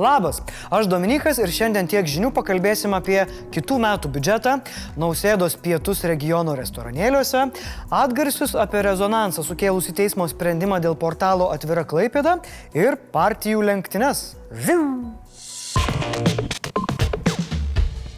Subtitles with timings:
[0.00, 0.40] Labas,
[0.72, 3.18] aš Dominikas ir šiandien tiek žinių pakalbėsim apie
[3.52, 4.54] kitų metų biudžetą,
[5.00, 7.42] nausėdos pietus regiono restoranėliuose,
[7.92, 12.38] atgarsius apie rezonansą sukėlusi teismo sprendimą dėl portalo Atvira Klaipėda
[12.72, 14.30] ir partijų lenktynes.
[14.64, 14.80] Žiū.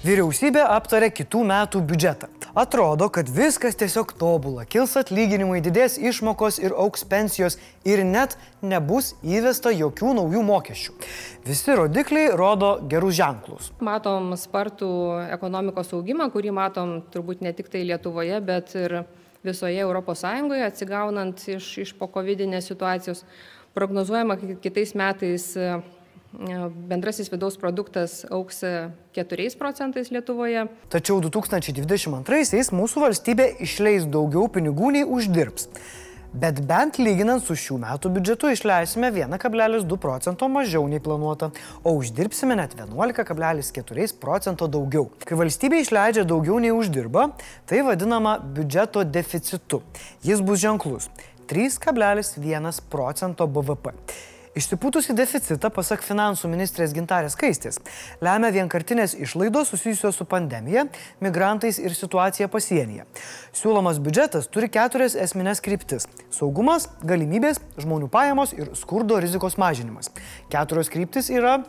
[0.02, 2.26] Vyriausybė aptarė kitų metų biudžetą.
[2.58, 4.64] Atrodo, kad viskas tiesiog tobula.
[4.66, 7.54] Kils atlyginimai, didės išmokos ir auks pensijos
[7.86, 8.34] ir net
[8.66, 10.96] nebus įvesta jokių naujų mokesčių.
[11.46, 13.70] Visi rodikliai rodo gerus ženklus.
[13.78, 14.90] Matom spartų
[15.38, 19.04] ekonomikos augimą, kurį matom turbūt ne tik tai Lietuvoje, bet ir
[19.46, 20.28] visoje ES
[20.66, 23.22] atsigaunant iš, iš po COVID-19 situacijos.
[23.78, 25.52] Prognozuojama, kad kitais metais
[26.88, 28.62] bendrasis vidaus produktas auks
[29.12, 30.66] 4 procentais Lietuvoje.
[30.92, 35.68] Tačiau 2022-aisiais mūsų valstybė išleis daugiau pinigų nei uždirbs.
[36.32, 41.50] Bet bent lyginant su šių metų biudžetu išleisime 1,2 procento mažiau nei planuota,
[41.84, 45.10] o uždirbsime net 11,4 procento daugiau.
[45.28, 47.34] Kai valstybė išleidžia daugiau nei uždirba,
[47.68, 49.82] tai vadinama biudžeto deficitu.
[50.24, 51.10] Jis bus ženklus-
[51.52, 53.92] 3,1 procento BVP.
[54.52, 57.78] Išsipūtusi deficitą, pasak finansų ministrės gintarės kaistės,
[58.20, 60.84] lemia vienkartinės išlaidos susijusios su pandemija,
[61.24, 63.06] migrantais ir situacija pasienyje.
[63.56, 66.04] Siūlomas biudžetas turi keturias esminės kryptis-
[66.36, 70.10] saugumas, galimybės, žmonių pajamos ir skurdo rizikos mažinimas.
[70.50, 71.62] Keturios kryptis yra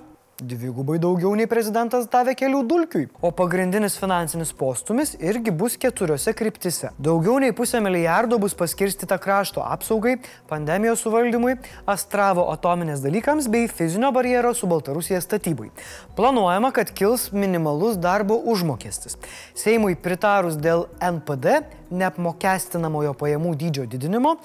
[0.43, 3.05] Dvigubai daugiau nei prezidentas davė kelių dulkiui.
[3.23, 6.89] O pagrindinis finansinis postumis irgi bus keturiose kryptise.
[6.99, 10.17] Daugiau nei pusę milijardo bus paskirstyta krašto apsaugai,
[10.49, 11.53] pandemijos suvaldymui,
[11.87, 15.69] astravo atominės dalykams bei fizinio barjero su Baltarusija statybai.
[16.17, 19.15] Planuojama, kad kils minimalus darbo užmokestis.
[19.55, 21.61] Seimui pritarus dėl NPD
[21.93, 24.35] neapmokestinamojo pajamų dydžio didinimo,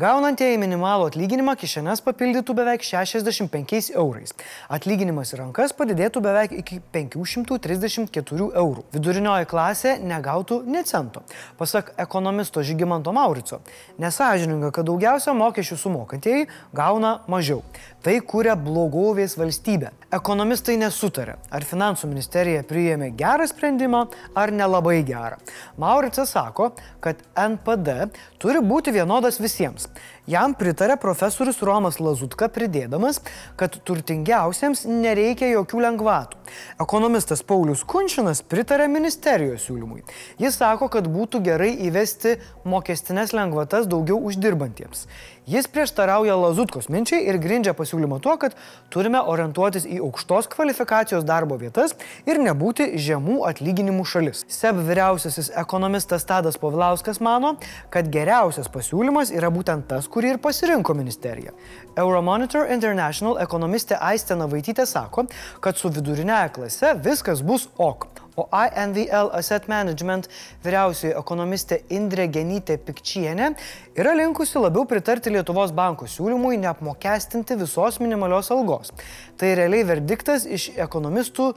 [0.00, 4.34] gaunantieji minimalų atlyginimą kišenes papildytų beveik 65 eurais.
[4.72, 8.86] Atlyginimas į rankas padidėtų beveik iki 534 eurų.
[8.94, 11.24] Vidurinioji klasė negautų ne cento.
[11.58, 13.60] Pasak ekonomisto Žygimanto Maurico,
[14.00, 17.62] nesažininga, kad daugiausia mokesčių sumokantieji gauna mažiau.
[18.04, 19.94] Tai kūrė blogovės valstybę.
[20.12, 24.02] Ekonomistai nesutarė, ar finansų ministerija priėmė gerą sprendimą
[24.36, 25.38] ar nelabai gerą.
[25.80, 28.08] Mauricas sako, kad NPD
[28.42, 29.88] turi būti vienodas visiems.
[30.24, 33.18] Jam pritarė profesorius Romas Lazutka pridėdamas,
[33.60, 36.38] kad turtingiausiems nereikia jokių lengvatų.
[36.80, 40.00] Ekonomistas Paulius Kunčinas pritarė ministerijos siūlymui.
[40.40, 45.04] Jis sako, kad būtų gerai įvesti mokestinės lengvatas daugiau uždirbantiems.
[45.44, 48.54] Jis prieštarauja Lazutkos minčiai ir grindžia pasiūlymą tuo, kad
[48.88, 51.92] turime orientuotis į aukštos kvalifikacijos darbo vietas
[52.24, 54.46] ir nebūti žemų atlyginimų šalis.
[54.48, 57.58] SEB vyriausiasis ekonomistas Tadas Povilauskas mano,
[57.92, 61.54] kad geriausias pasiūlymas yra būtent tas, kurį ir pasirinko ministerija.
[61.98, 65.26] Euromonitor International ekonomistė Aistė Navaitytė sako,
[65.64, 68.06] kad su vidurinėje klase viskas bus ok.
[68.36, 70.26] O INVL Asset Management
[70.64, 73.52] vyriausioji ekonomistė Indrė Genytė Pikčienė
[73.94, 78.90] yra linkusi labiau pritarti Lietuvos bankų siūlymui neapmokestinti visos minimalios algos.
[79.38, 81.52] Tai realiai verdiktas iš ekonomistų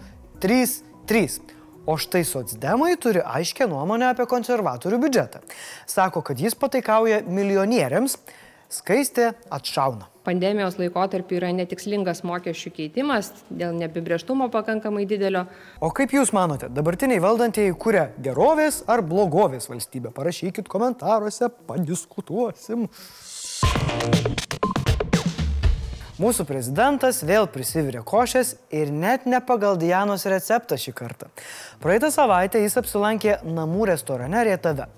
[0.45, 1.55] 3-3.
[1.87, 5.39] O štai socdemai turi aiškę nuomonę apie konservatorių biudžetą.
[5.87, 8.17] Sako, kad jis pataikauja milijonieriams,
[8.73, 10.07] skaistė atšauna.
[10.27, 15.45] Pandemijos laikotarpį yra netikslingas mokesčių keitimas dėl neapibrieštumo pakankamai didelio.
[15.79, 20.11] O kaip Jūs manote, dabartiniai valdantieji kuria gerovės ar blogovės valstybę?
[20.17, 22.89] Parašykit komentaruose, padiskutuosim.
[26.17, 31.31] Mūsų prezidentas vėl prisivirė košės ir net ne pagal Dianos receptą šį kartą.
[31.79, 34.89] Praeitą savaitę jis apsilankė namų restorane Rietave.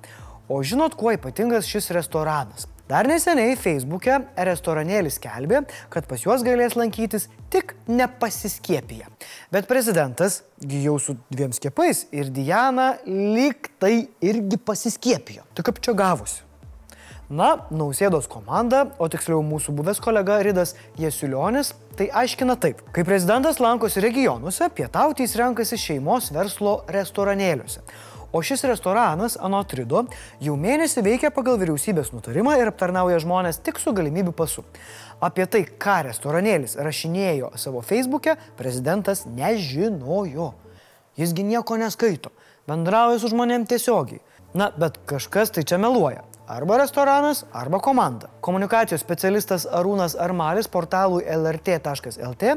[0.50, 2.70] O žinot, kuo ypatingas šis restoranas?
[2.90, 4.16] Dar neseniai Facebook'e
[4.50, 5.60] restoranėlis skelbė,
[5.94, 9.06] kad pas juos galės lankytis tik nepasiskiepiję.
[9.54, 15.46] Bet prezidentas jau su dviem skiepais ir Diana lyg tai irgi pasiskiepijo.
[15.54, 16.42] Tai kaip čia gavosi?
[17.30, 22.82] Na, Nausėdos komanda, o tiksliau mūsų buvęs kolega Ridas Jesulionis, tai aiškina taip.
[22.90, 27.86] Kai prezidentas lankosi regionuose, pietauti jis renkasi šeimos verslo restoranėliuose.
[28.32, 30.04] O šis restoranas, anot Rido,
[30.44, 34.62] jau mėnesį veikia pagal vyriausybės nutarimą ir aptarnauja žmonės tik su galimybių pasu.
[35.20, 40.54] Apie tai, ką restoranėlis rašinėjo savo feisbuke, prezidentas nežinojo.
[41.20, 42.30] Jisgi nieko neskaito,
[42.70, 44.22] bendrauja su žmonėm tiesiogiai.
[44.54, 46.22] Na, bet kažkas tai čia meluoja.
[46.50, 48.26] Arba restoranas, arba komanda.
[48.42, 52.56] Komunikacijos specialistas Arūnas Armalis portalui lrt.lt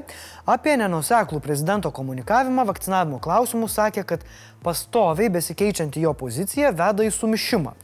[0.48, 4.24] apie nenuseklų prezidento komunikavimą vakcinavimo klausimų sakė, kad
[4.64, 7.74] pastoviai besikeičianti jo pozicija veda į sumišimą.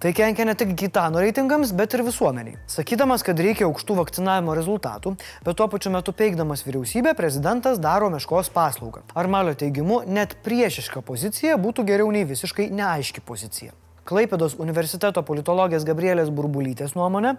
[0.00, 2.56] Tai kenkia ne tik Gitano reitingams, bet ir visuomeniai.
[2.78, 5.12] Sakydamas, kad reikia aukštų vakcinavimo rezultatų,
[5.44, 9.04] bet tuo pačiu metu peikdamas vyriausybę, prezidentas daro meškos paslaugą.
[9.12, 13.76] Armalio teigimu, net priešiška pozicija būtų geriau nei visiškai neaiški pozicija.
[14.10, 17.36] Klaipėdos universiteto politologės Gabrielės Burbulytės nuomonė,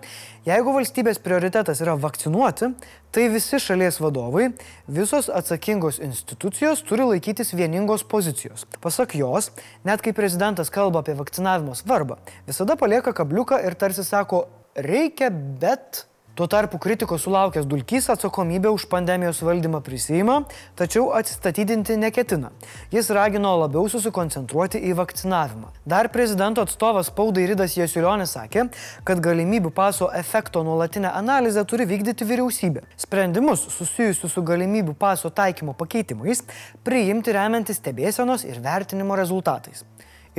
[0.47, 2.71] jeigu valstybės prioritetas yra vakcinuoti,
[3.11, 4.53] tai visi šalies vadovai,
[4.87, 8.63] visos atsakingos institucijos turi laikytis vieningos pozicijos.
[8.79, 9.51] Pasak jos,
[9.83, 14.45] net kai prezidentas kalba apie vakcinavimo svarbą, visada palieka kabliuką ir tarsi sako,
[14.79, 16.05] reikia, bet
[16.35, 20.37] Tuo tarpu kritikos sulaukęs Dulkys atsakomybę už pandemijos valdymą prisima,
[20.79, 22.53] tačiau atsistatydinti neketina.
[22.91, 25.73] Jis ragino labiau susikoncentruoti į vakcinavimą.
[25.83, 28.69] Dar prezidento atstovas spaudai Rydas Jasulionis sakė,
[29.03, 32.85] kad galimybių paso efekto nuolatinę analizę turi vykdyti vyriausybė.
[32.95, 36.45] Sprendimus susijusius su galimybių paso taikymo pakeitimais
[36.87, 39.83] priimti remiantis stebėsenos ir vertinimo rezultatais.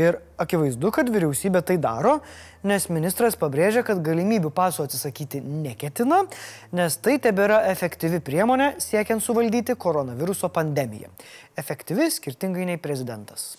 [0.00, 2.14] Ir akivaizdu, kad vyriausybė tai daro,
[2.64, 6.22] nes ministras pabrėžia, kad galimybių paso atsisakyti neketina,
[6.72, 11.12] nes tai tebėra efektyvi priemonė siekiant suvaldyti koronaviruso pandemiją.
[11.60, 13.50] Efektyvi skirtingai nei prezidentas.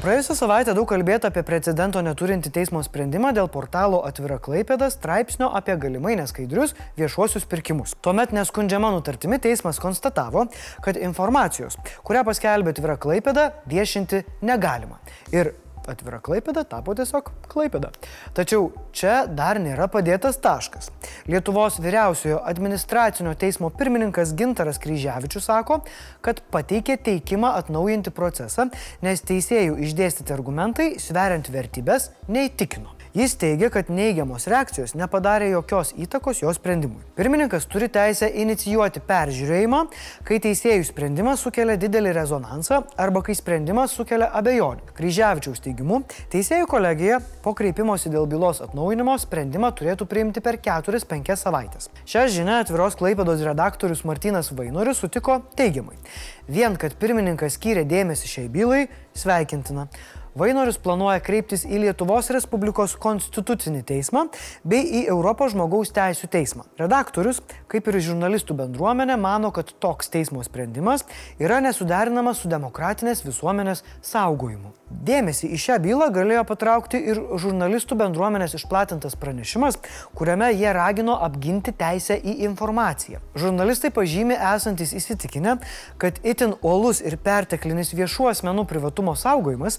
[0.00, 5.74] Praėjusią savaitę daug kalbėta apie precedento neturinti teismo sprendimą dėl portalo Atvira Klaipėda straipsnio apie
[5.82, 7.92] galimai neskaidrius viešuosius pirkimus.
[8.00, 10.46] Tuomet neskundžiama nutartimi teismas konstatavo,
[10.80, 15.02] kad informacijos, kurią paskelbė Atvira Klaipėda, viešinti negalima.
[15.36, 15.52] Ir
[15.88, 17.90] atvira Klaipėda tapo tiesiog Klaipėda.
[18.36, 20.90] Tačiau čia dar nėra padėtas taškas.
[21.30, 25.80] Lietuvos vyriausiojo administracinio teismo pirmininkas Gintaras Kryževičius sako,
[26.20, 28.68] kad pateikė teikimą atnaujinti procesą,
[29.04, 32.99] nes teisėjų išdėstyti argumentai, sveriant vertybės, neįtikino.
[33.10, 37.00] Jis teigia, kad neigiamos reakcijos nepadarė jokios įtakos jo sprendimui.
[37.18, 39.80] Pirmininkas turi teisę inicijuoti peržiūrėjimą,
[40.28, 44.92] kai teisėjų sprendimas sukelia didelį rezonansą arba kai sprendimas sukelia abejonių.
[44.94, 51.90] Kryžiavičiaus teigimu, teisėjų kolegija po kreipimosi dėl bylos atnaujinimo sprendimą turėtų priimti per 4-5 savaitės.
[52.06, 55.98] Šią žinią atviros Klaipėdos redaktorius Martinas Vainorius sutiko teigiamai.
[56.46, 58.84] Vien, kad pirmininkas skyrė dėmesį šiai bylai,
[59.18, 59.90] sveikintina.
[60.40, 64.22] Vainorius planuoja kreiptis į Lietuvos Respublikos konstitucinį teismą
[64.64, 66.64] bei į Europos žmogaus teisų teismą.
[66.80, 71.04] Redaktorius, kaip ir žurnalistų bendruomenė, mano, kad toks teismo sprendimas
[71.36, 74.72] yra nesuderinamas su demokratinės visuomenės saugojimu.
[74.90, 79.76] Dėmesį į šią bylą galėjo patraukti ir žurnalistų bendruomenės išplatintas pranešimas,
[80.18, 83.20] kuriame jie ragino apginti teisę į informaciją.
[83.38, 85.58] Žurnalistai pažymė esantis įsitikinę,
[86.00, 89.78] kad itin uolus ir perteklinis viešų asmenų privatumo saugojimas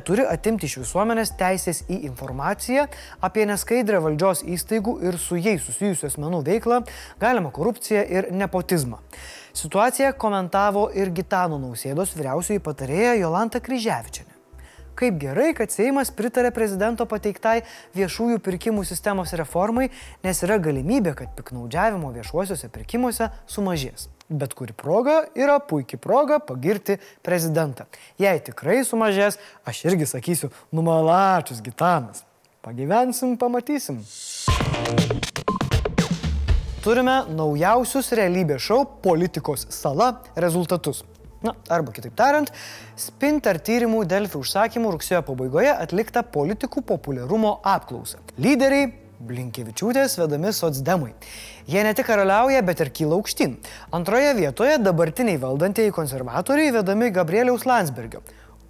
[0.00, 2.86] neturi atimti iš visuomenės teisės į informaciją
[3.26, 6.80] apie neskaidrę valdžios įstaigų ir su jais susijusių asmenų veiklą,
[7.20, 9.00] galimą korupciją ir nepotizmą.
[9.52, 14.38] Situaciją komentavo ir Gitano Nausėdos vyriausioji patarėja Jolanta Kryževičianė.
[15.00, 17.60] Kaip gerai, kad Seimas pritarė prezidento pateiktai
[17.96, 19.88] viešųjų pirkimų sistemos reformai,
[20.24, 24.08] nes yra galimybė, kad piknaudžiavimo viešuosiuose pirkimuose sumažės.
[24.30, 27.88] Bet kuri proga yra puikia proga pagirti prezidentą.
[28.18, 32.22] Jei tikrai sumažės, aš irgi sakysiu, numalačius gitanas.
[32.62, 33.98] Pagyvensim, pamatysim.
[36.84, 41.02] Turime naujausius realybės šou politikos sala rezultatus.
[41.42, 42.52] Na, arba kitaip tariant,
[43.00, 48.20] Spinter tyrimų Delfi užsakymų rugsėjo pabaigoje atlikta politikų populiarumo apklausa.
[48.38, 51.10] Lyderiai Blinkievičiūtės vedami socdemai.
[51.68, 53.58] Jie ne tik karaliauja, bet ir kyla aukštyn.
[53.96, 58.22] Antroje vietoje dabartiniai valdantieji konservatoriai vedami Gabrieliaus Landsbergio.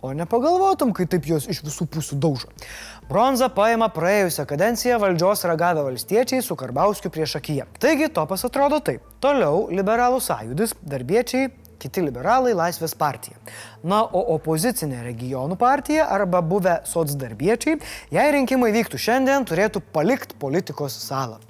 [0.02, 2.48] O nepagalvotum, kai taip juos iš visų pusių daužo.
[3.10, 7.66] Bronzą paima praėjusią kadenciją valdžios ragavę valstiečiai su Karbauskiu prieš akiją.
[7.82, 9.04] Taigi topas atrodo taip.
[9.20, 13.40] Toliau liberalų sąjūdis, darbiečiai, kiti liberalai Laisvės partija.
[13.82, 17.80] Na, o opozicinė regionų partija arba buvę socdarbiečiai,
[18.14, 21.40] jei rinkimai vyktų šiandien, turėtų palikti politikos salą.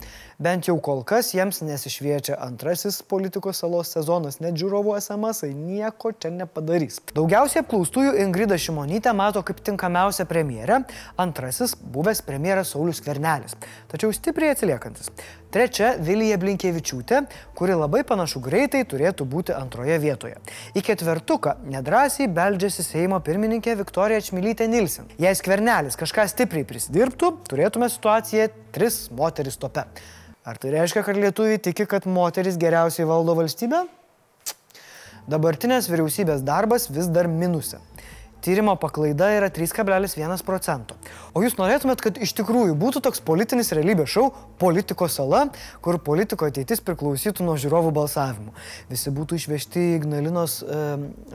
[0.41, 6.31] Bent jau kol kas jiems nesišviečia antrasis politikos salos sezonas, net žiūrovų SMS nieko čia
[6.33, 6.97] nepadarys.
[7.13, 10.79] Daugiausiai apklaustųjų Ingrida Šimonytė mato kaip tinkamiausią premjerę,
[11.21, 13.59] antrasis buvęs premjeras Saulis Kvernelis,
[13.93, 15.13] tačiau stipriai atsiliekantis.
[15.51, 17.25] Trečia Vilija Blinkievičiūtė,
[17.59, 20.37] kuri labai panašu greitai turėtų būti antroje vietoje.
[20.79, 25.11] Į ketvertuką nedrasiai beldžiasi Seimo pirmininkė Viktorija Čmilytė Nilsen.
[25.19, 29.89] Jei Skvernelis kažką stipriai prisidirbtų, turėtume situaciją tris moteris tope.
[30.47, 33.83] Ar tai reiškia, kad lietuviai tiki, kad moteris geriausiai valdo valstybę?
[35.31, 37.83] Dabartinės vyriausybės darbas vis dar minuse.
[38.41, 40.97] tyrimo paklaida yra 3,1 procento.
[41.35, 44.27] O jūs norėtumėt, kad iš tikrųjų būtų toks politinis realybės šou
[44.61, 45.45] politikos sala,
[45.85, 48.55] kur politiko ateitis priklausytų nuo žiūrovų balsavimų.
[48.91, 50.83] Visi būtų išvežti į Ignalinos e,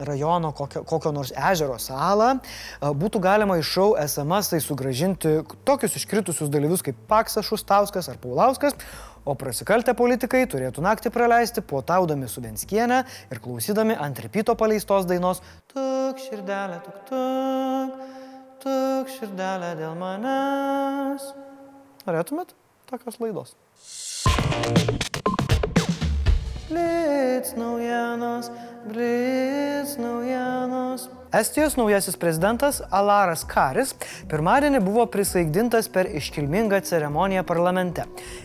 [0.08, 5.38] rajono kokio, kokio nors ežero salą, e, būtų galima iš šou SMS tai sugražinti
[5.68, 8.76] tokius iškritusius dalyvius kaip Paksas, Šustauskas ar Paulauskas,
[9.26, 15.42] o prasikaltę politikai turėtų naktį praleisti puotaudami su Venskienė ir klausydami ant repito paleistos dainos
[15.72, 18.15] Tuk širdelė, tuk tuk,
[18.62, 21.30] tuk širdelė dėl manęs.
[22.06, 22.54] Norėtumėt
[22.90, 23.54] tokios laidos?
[26.66, 28.50] Blitz naujienos,
[28.90, 30.55] blitz naujienos.
[31.32, 33.90] Estijos naujasis prezidentas Alaras Karis
[34.30, 38.04] pirmadienį buvo prisaigdintas per iškilmingą ceremoniją parlamente.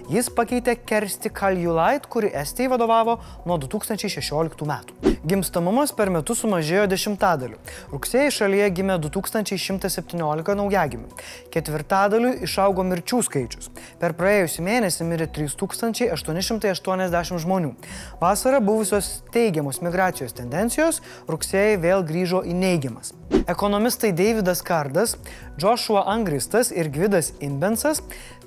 [0.09, 5.13] Jis pakeitė Kersti Kaljulait, kuri Estijai vadovavo nuo 2016 metų.
[5.21, 7.61] Gimstamumas per metus sumažėjo dešimtadaliu.
[7.93, 11.11] Rugsėjai šalyje gimė 2117 naujagimių.
[11.53, 13.70] Ketvirtadaliu išaugo mirčių skaičius.
[14.01, 17.75] Per praėjusį mėnesį mirė 3880 žmonių.
[18.21, 23.13] Vasarą buvusios teigiamos migracijos tendencijos rugsėjai vėl grįžo į neigiamas.
[23.45, 25.17] Ekonomistai Davidas Kardas,
[25.61, 28.01] Joshua Angristas ir Gvidas Imbensas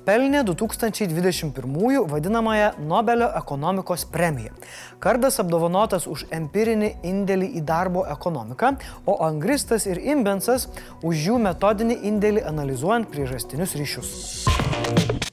[0.05, 4.53] pelnė 2021 vadinamąją Nobelio ekonomikos premiją.
[4.99, 8.75] Kardas apdovanotas už empirinį indėlį į darbo ekonomiką,
[9.07, 10.67] o Angristas ir Imbensas
[11.01, 15.24] už jų metodinį indėlį analizuojant priežastinius ryšius.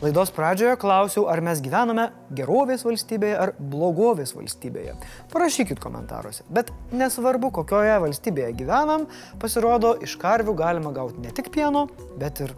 [0.00, 4.94] Laidos pradžioje klausiau, ar mes gyvename gerovės valstybėje ar blogovės valstybėje.
[5.28, 6.46] Parašykit komentaruose.
[6.48, 9.04] Bet nesvarbu, kokioje valstybėje gyvenam,
[9.42, 11.84] pasirodo, iš karvių galima gauti ne tik pieno,
[12.16, 12.56] bet ir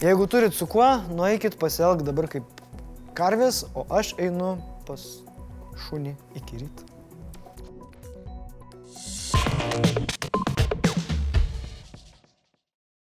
[0.00, 2.62] Jeigu turit su kuo, nueikit pasielg dabar kaip
[3.14, 4.54] karvės, o aš einu
[4.88, 5.04] pas
[5.86, 6.89] šunį iki ryto.